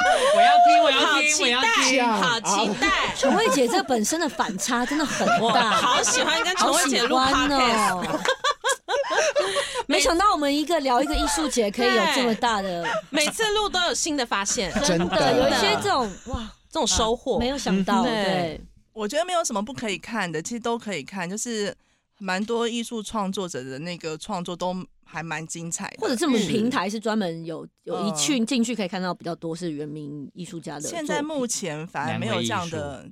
[0.36, 2.06] 我要听，我要好听，我要期待，听。
[2.06, 2.88] 好期待。
[3.16, 8.20] 陈慧姐这本身的反差真的很我大，好喜欢跟陈慧姐录 podcast，哦。
[9.86, 15.16] 没想到我们一个聊一个艺术节，可以有这么大的，每次录都有新的发现，真的。
[15.16, 15.36] 的。
[15.36, 17.38] 有一些这种哇，这种收获。
[17.38, 18.60] 没有想到，对，
[18.92, 21.74] 我觉得没有什么不可以看的，其实都可以看，就是
[22.20, 25.96] 蛮多艺术创作者的那个创作都还蛮精彩的。
[25.98, 30.82] 或者这种嗯平台是专门有有一嗯去进去可以看到比较多是原名艺术家的。
[30.82, 33.10] 现在目前反而没有这样的，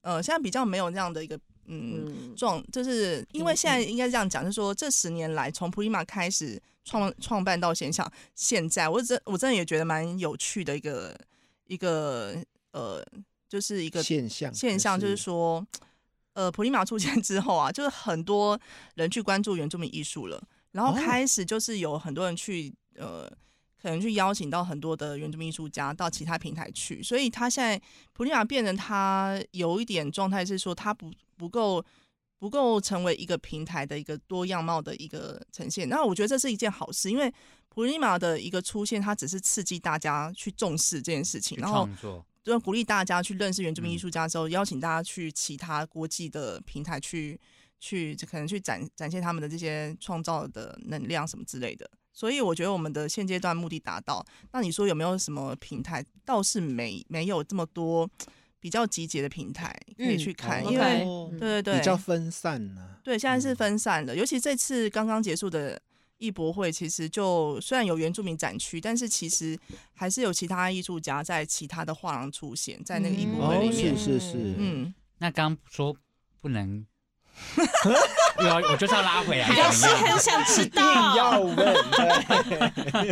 [0.00, 1.36] 呃，现在比较没有这样的一个
[1.66, 11.18] 嗯嗯，状，就是因为现在应该这样讲，就是说这十年来从普利马开始创创办到现象，现在我真我真的也觉得蛮有趣的一个
[11.66, 12.36] 一个
[12.72, 13.02] 呃，
[13.48, 15.66] 就是一个现象现象，就是说，
[16.34, 18.60] 呃，普利马出现 之后啊，就是很多
[18.94, 20.40] 人去关注原住民艺术了，
[20.72, 20.94] 然后哦。
[20.94, 23.28] 开始就是有很多人去呃，
[23.80, 27.80] 可能去邀请到很多的原住民艺术家到其他平台去，所以他现在
[28.12, 31.84] 普利马变成他有一点状态是说，他不不够。
[32.36, 37.32] 不够成为一个平台的一个多样貌的一个呈现，那我觉得这是一件好事，因为
[37.70, 41.88] 普利马的一个出现，它只是刺激大家去重视这件事情，然后
[42.44, 47.40] 就鼓励大家去认识原住民嗯艺术家之后，邀请大家去其他国际的平台去
[47.80, 51.90] 去可能去展展现他们的这些创造的能量什么之类的。
[52.12, 54.24] 所以我觉得我们的现阶段目的达到。
[54.52, 56.04] 那你说有没有什么平台？
[56.24, 58.08] 倒是没没有这么多
[58.60, 62.96] 比较集结的平台可以嗯去看，哦因为对对对，比较分散呢。
[63.02, 65.80] 对，现在是分散的，尤其这次刚刚结束的
[66.18, 69.58] 艺博会，其实就虽然有原住民展区，但是其实
[69.92, 73.98] 还是有其他艺术家在其他的画廊出现在那个艺博哦会里面。
[73.98, 75.94] 是是是，嗯，那刚说
[76.40, 76.86] 不能，
[78.40, 81.16] 有我就是要拉回来，还是很想知道。
[81.16, 81.40] 要。
[81.40, 81.56] 问，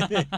[0.09, 0.27] 对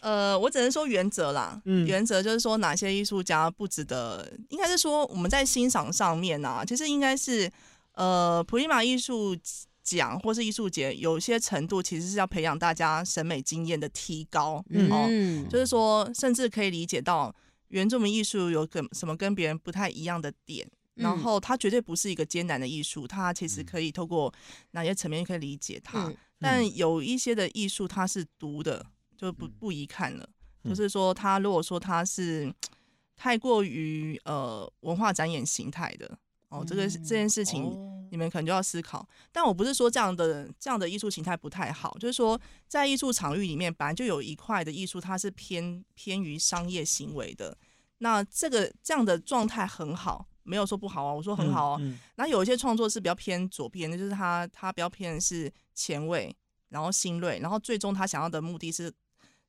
[0.00, 1.86] 呃，我只能说原则啦，嗯。
[1.86, 7.48] 原则就是说哪些艺术家不值得，应该是说我们在欣赏上面啊，其实应该是
[7.94, 9.36] 呃普利马艺术
[9.82, 17.34] 奖或是艺术节，有些程度其实是要培养大家审美经验的提高，嗯哦，嗯就是说，甚至可以理解到
[17.68, 20.66] 原住民艺术有跟什么跟别人不太一样的点，
[20.96, 24.32] 嗯然后它绝对不是一个艰难的艺术，它其实可以透过
[24.72, 26.06] 哪些层面可以理解它。
[26.06, 28.84] 嗯但有一些的艺术它是毒的，
[29.16, 30.28] 就不嗯不宜看了。
[30.64, 32.52] 嗯就是说，它如果说它是
[33.14, 36.18] 太过于呃文化展演形态的
[36.52, 37.64] 哦，这个是这件事情。
[37.64, 42.38] 哦你们可能就要思考，但我不是说这样的这样的艺术形态不太好，就是说
[42.68, 47.56] 在艺术场域里面，本来就有一块的艺术，它是偏偏于商业行为的。
[48.00, 51.78] 那这个这样的状态很好，没有说不好啊，我说很好哦。
[51.80, 56.36] 嗯然后有一些创作是比较偏左边的，就是他他比较偏是前卫，
[56.68, 58.92] 然后新锐，然后最终他想要的目的是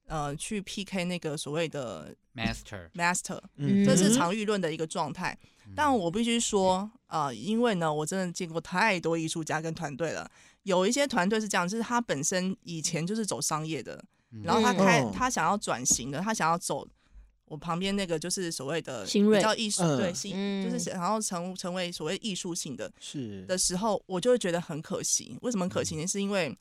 [0.07, 5.37] 呃去 PK 那个所谓的 master，master，嗯这是场域论的一个状态。
[5.75, 10.29] 但我必须说，呃，因为呢，我真的见过太多艺术家跟团队了。
[10.63, 14.01] 有一些团队是这样，就是他本身以前就是走商业的，
[14.43, 16.87] 然后他开、嗯他想要转型的，他想要走
[17.45, 25.37] 我旁边那个就是所谓的新锐比较艺术，嗯对，新、嗯就是想要成成为所谓艺术性的是的时候，我就会觉得很可惜。
[25.41, 26.07] 为什么很可惜呢？
[26.07, 26.57] 是因为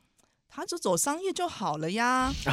[0.54, 2.30] 他就走商业就好了呀。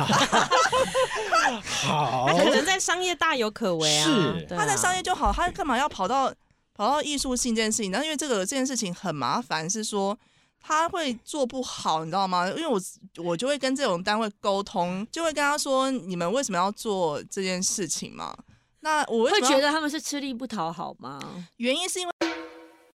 [1.84, 4.08] 好他可能在商业大有可为啊，
[4.50, 6.34] 他在商业就好，他干嘛要跑到
[6.74, 7.92] 跑到艺术性这件事情？
[7.92, 10.18] 然后因为这个这件事情很麻烦，是说
[10.62, 12.48] 他会做不好，你知道吗？
[12.50, 12.80] 因为我
[13.18, 18.34] 我就会跟这种单位沟通，就会跟他说，你们为什么要做这件事情嘛？
[18.82, 21.20] 那我会觉得他们是吃力不讨好吗？
[21.58, 22.14] 原因是因为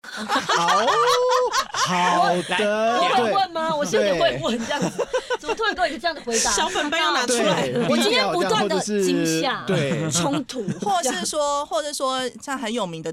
[0.02, 3.74] 好好我的，会对问吗？
[3.74, 5.06] 我是有点会问这样子，
[5.38, 6.50] 怎么突然给我一个这样的回答？
[6.50, 13.12] 小本本要拿出来对，我今天不断的惊吓、 对冲突，或是说，或者说像很有名的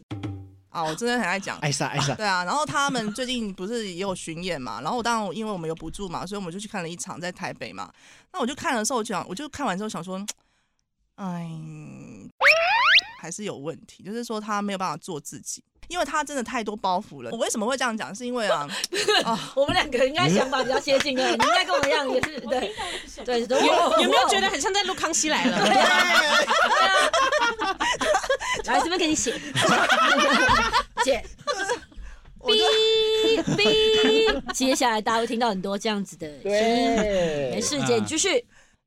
[0.70, 1.58] 啊，我真的很爱讲。
[1.60, 7.92] 艾莎艾莎，对啊，然后他们最近不是也有巡演嘛，然后我当然因为我们有补助嘛，所以我们就去看了一场在台北嘛。
[8.32, 10.20] 那我就看的时候，我就想，我就看完之后想说，
[11.16, 11.50] 哎，
[13.18, 17.32] 还是有问题，就是说他没有办法做自己，因为他真的太多包袱了。
[17.32, 18.14] 我为什么会这样讲？
[18.14, 18.68] 是因为啊，
[19.26, 22.74] 啊，我们两个应该想法比较接近的，你应该跟我一样也是 对
[23.26, 23.60] 对对。
[24.04, 25.58] 有没有觉得很像在录《康熙来了》？
[28.66, 29.40] 来这边给你写，
[31.04, 31.24] 姐。
[32.40, 36.52] 我就哔哔，接下来大家会听到很多这样子的声音。
[37.52, 38.46] 没事，姐你继续。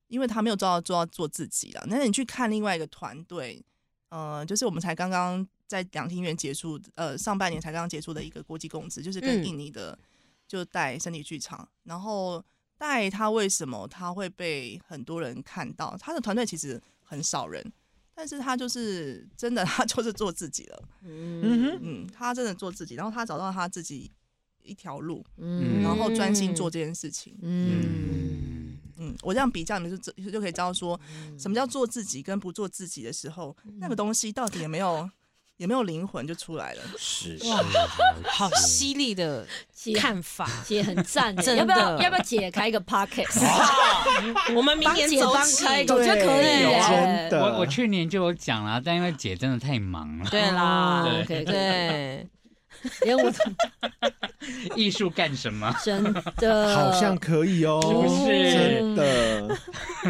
[0.09, 1.85] 因为他没有做到做到做自己了。
[1.87, 3.62] 那你去看另外一个团队，
[4.11, 9.45] 呃，就是我们才刚刚在两厅院结束，呃，上半年才刚刚结束的一个国际公职，就是跟嗯。
[9.45, 9.99] 印尼的、
[10.47, 12.45] 就带身体剧场，然后
[12.77, 15.97] 带他为什么他会被很多人看到？
[15.99, 17.65] 他的团队其实很少人，
[18.15, 20.83] 但是他就是真的，他 就是做自己了。
[21.03, 24.11] 嗯，嗯，他真的做自己，然后他找到他自己
[24.63, 25.83] 一条路，嗯。
[25.83, 27.37] 然后专心做这件事情。
[27.43, 27.81] 嗯。
[27.83, 28.60] 嗯，
[29.01, 31.01] 嗯，我这样比较，你们就就就可以知道说，
[31.38, 35.09] 什么叫做自己跟不做自己的时候，那个东西到底有没有
[35.57, 36.82] 有没有灵魂就出来了。
[36.98, 37.62] 是哇，
[38.30, 40.48] 好犀利的姐看法。
[40.66, 43.44] 姐很赞欸，真要不要要不要姐开一个 podcast？
[44.55, 45.64] 我们明年走起。
[45.64, 46.62] 开一个，我觉得可以。
[46.88, 47.42] 真的。
[47.42, 51.44] 我我去年就有讲了，但因为姐真的太忙了，对啦，对。
[51.44, 52.26] 对，
[53.03, 53.31] 连我
[54.74, 55.74] 艺术干什么？
[55.85, 56.03] 真
[56.39, 59.57] 的好像可以哦，是不是真的，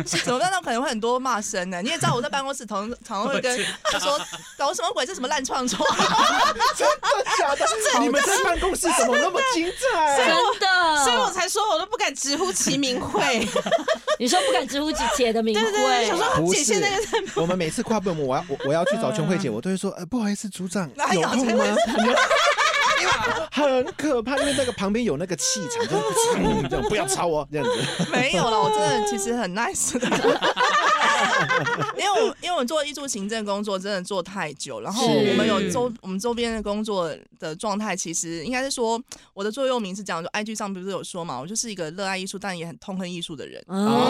[0.04, 0.50] 怎么办？
[0.52, 1.82] 那可能会很多骂声呢。
[1.82, 4.18] 你也知道我在办公室常常会跟他说
[4.56, 5.84] 搞什么鬼，这什么烂创作。
[6.76, 7.66] 真的假的？
[8.00, 10.16] 你们在办公室怎么那么精彩？
[10.16, 10.28] 真
[10.60, 13.46] 的，所以我才说我都不敢直呼其名讳。
[14.18, 21.64] 你说不敢直呼姐姐的名对对对，想说姐现在在我们每次跨部门，我要我我要去找琼慧姐，我都会说，呃，不好意思，组长有空吗？
[23.00, 23.12] 因 为
[23.50, 26.02] 很可怕，因为那个旁边有那个气场，就是
[26.38, 28.06] 嗯这样不要吵我这样子。
[28.10, 30.06] 没有了，我真的其实很 nice 的。
[31.96, 39.00] 因为我因为我做艺术行政工作真的做太久，然后我们有周我们周边的工作的状态，其实应该是说
[39.34, 43.62] 我的座右铭是这样，就 IG 上不是有说嘛，我就是一个热爱艺术但也很痛恨艺术的人。
[43.68, 44.06] 哦，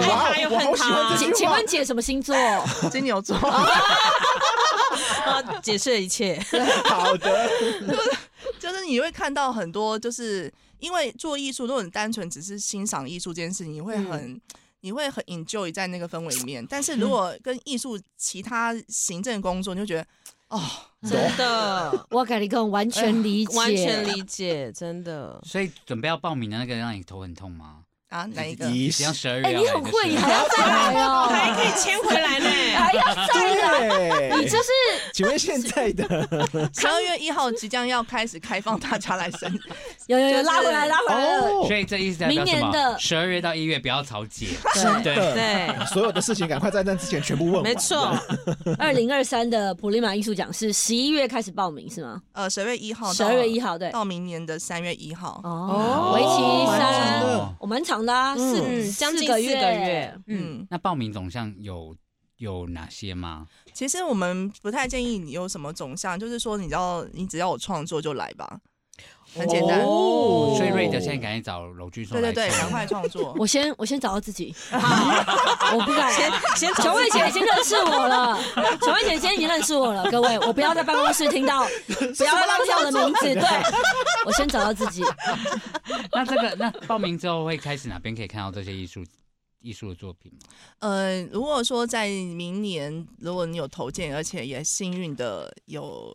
[0.00, 1.66] 爱他又恨我好喜欢他请问。
[1.66, 2.34] 姐什么星座？
[2.90, 3.36] 金牛座，
[5.24, 6.38] 啊解释了一切。
[6.84, 7.48] 好的，
[8.58, 14.40] 就是你会看到很多，就是因为做艺术，如果你单纯只是欣赏艺术这件事情，你会很。
[14.82, 20.06] 你会很 enjoy 在那个氛围里面， 但是如果跟艺术其他行政工作，你就觉得
[20.48, 20.58] 哦，
[21.06, 25.38] 真的，我跟你讲，完全理解，完全理解，真的。
[25.44, 27.80] 所以准备要报名的那个让你头很痛吗？
[28.10, 28.66] 啊，哪一个？
[28.66, 32.46] 一定要十二月哎，要你很会，你还要再来哦，还可以签回来呢。
[32.76, 34.68] 还要再来，你对，就是
[35.12, 36.04] 请问现在的
[36.74, 39.52] 十二月一号即将要开始开放大家来申，
[40.08, 41.48] 有有有就是拉回来，拉回来了。
[41.48, 42.58] 哦所以这意思代表什么？
[42.60, 47.62] 明年的十二月到一月不要吵姐，对，对的对，所有的事情赶快在那之前全部问完。
[47.62, 48.12] 没错，
[48.76, 52.20] 二零二三的普利马艺术奖是十一月开始报名是吗？
[52.32, 53.88] 呃，十二月一号，十二月一号对。
[53.92, 55.40] 到明年的三月一号。
[55.44, 60.14] 哦，为期蛮长三的，我蛮长的啊，四嗯嗯，将近个四个月。
[60.26, 61.96] 嗯，嗯，那报名总项有
[62.36, 63.46] 有哪些吗？
[63.72, 68.60] 其实我们不太建议你有什么总项，就是说你只要你只要有创作就来吧，
[69.34, 69.80] 很简单。
[69.80, 73.34] 哦所以瑞德现在赶紧找娄俊松对对对，赶快创作。
[73.38, 76.12] 我先我先找到自己， 我不敢。
[76.12, 78.38] 先先小慧姐已经认识我了，
[78.82, 81.64] 小慧姐今天已经认识我了，各位，我不要在办公室听到，
[82.18, 83.42] 不要浪费我的名字，对
[84.26, 85.02] 我先找到自己。
[86.12, 89.04] 那这个那报名之后会开始哪边可以看到这些艺术
[89.60, 90.38] 艺术的作品吗？
[90.80, 96.14] 呃，如果说在明年，如果你有投件，而且也幸运的有，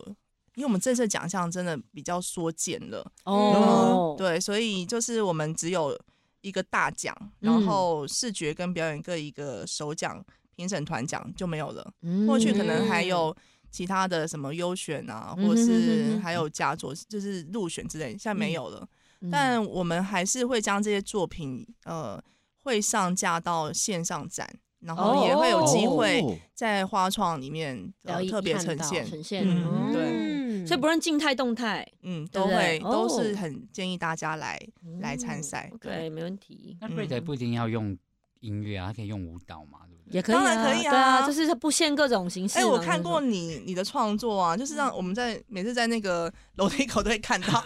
[0.56, 5.96] 因为我们这次奖项真的比较缩减了，哦，对，所以就是我们只有
[6.40, 7.52] 一个大奖，嗯。
[7.52, 10.20] 然后视觉跟表演各一个首奖，
[10.56, 11.92] 评审团奖就没有了。
[12.02, 12.26] 嗯。
[12.26, 13.04] 过去可能还。
[13.04, 13.34] 有
[13.68, 18.88] 其他的什么优选啊，或者是哼还有佳作，就是入选之类，现在没有了。
[19.20, 19.30] 嗯。
[19.30, 22.18] 但我们还是会将这些作品呃
[22.62, 24.48] 会上架到线上展，
[24.80, 26.34] 然后也会有机会哦。
[26.54, 27.92] 在花创里面
[28.30, 29.22] 特别呈现，呈。
[29.22, 29.44] 现，
[29.92, 30.35] 对
[30.66, 34.60] 嗯所以不论静态动态嗯，都会都哦是很建议大家来
[35.00, 35.70] 来参赛。
[35.72, 37.96] 嗯对，没问题，那瑞德不一定要用
[38.40, 39.95] 音乐啊，他可以用舞蹈嘛，对不对？
[40.10, 40.90] 也可以啊，当然可以啊。
[40.90, 42.68] 对啊，就是它不限各种形式哎、嘛。
[42.68, 47.62] 我看过你你的创作啊，就是让我们在每次在那个楼梯口都会看到。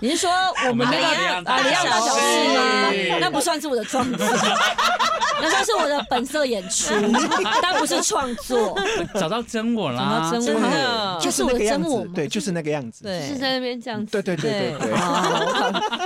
[0.00, 0.30] 你是说
[0.68, 1.06] 我们那个
[1.50, 2.20] 啊，李样大小事
[2.56, 3.18] 吗？
[3.20, 4.26] 那不算是我的创作，
[5.40, 6.94] 那算是我的本色演出，
[7.62, 8.78] 但不是创作，
[9.14, 11.18] 找到真我啦，找到真真我的。
[11.20, 12.06] 就是我的那个样真我。
[12.14, 13.04] 对，就是那个样子。
[13.04, 13.28] 对。
[13.28, 14.10] 是在那边这样子。
[14.12, 14.74] 对对对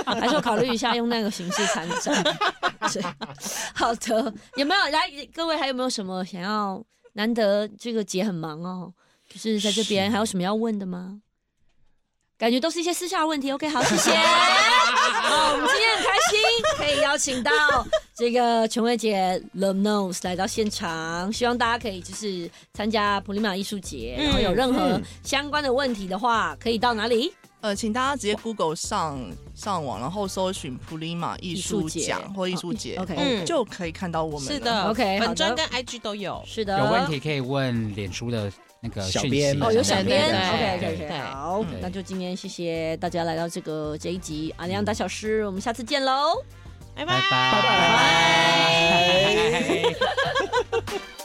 [0.05, 2.23] 还是我考虑一下用那个形式参展。
[2.89, 3.01] 是。
[3.73, 6.83] 好的，有没有来各位还有没有什么想要？
[7.13, 8.93] 难得这个姐很忙哦，
[9.27, 11.19] 就是在这边还有什么要问的吗？
[12.37, 13.51] 感觉都是一些私下的问题。
[13.51, 14.11] OK，好，谢谢。
[14.15, 16.39] 好，我们今天很开心，
[16.77, 17.51] 可以邀请到
[18.15, 27.33] 这个琼慧姐 Love Knows 来到现场，希望大家可以就是参加普利马艺术节，然后有任何嗯相关的问题的话，可以到哪里？
[27.61, 29.19] 呃，请大家直接 Google 上
[29.53, 34.47] 上网，然后搜寻普利马艺术奖或艺术节，OK 嗯就可以看到我们。
[34.47, 36.41] 是的 OK，本专跟 IG 都有。
[36.45, 38.49] 是的，有问题可以问脸书的
[38.81, 46.41] 那个小编哦，有小编，OK OK OK，好嗯，那就今天谢谢大家来到这个这一集阿亮大小师，我们下次见喽。
[46.95, 47.29] 拜拜拜。
[47.29, 47.69] 拜拜
[50.81, 50.99] 拜。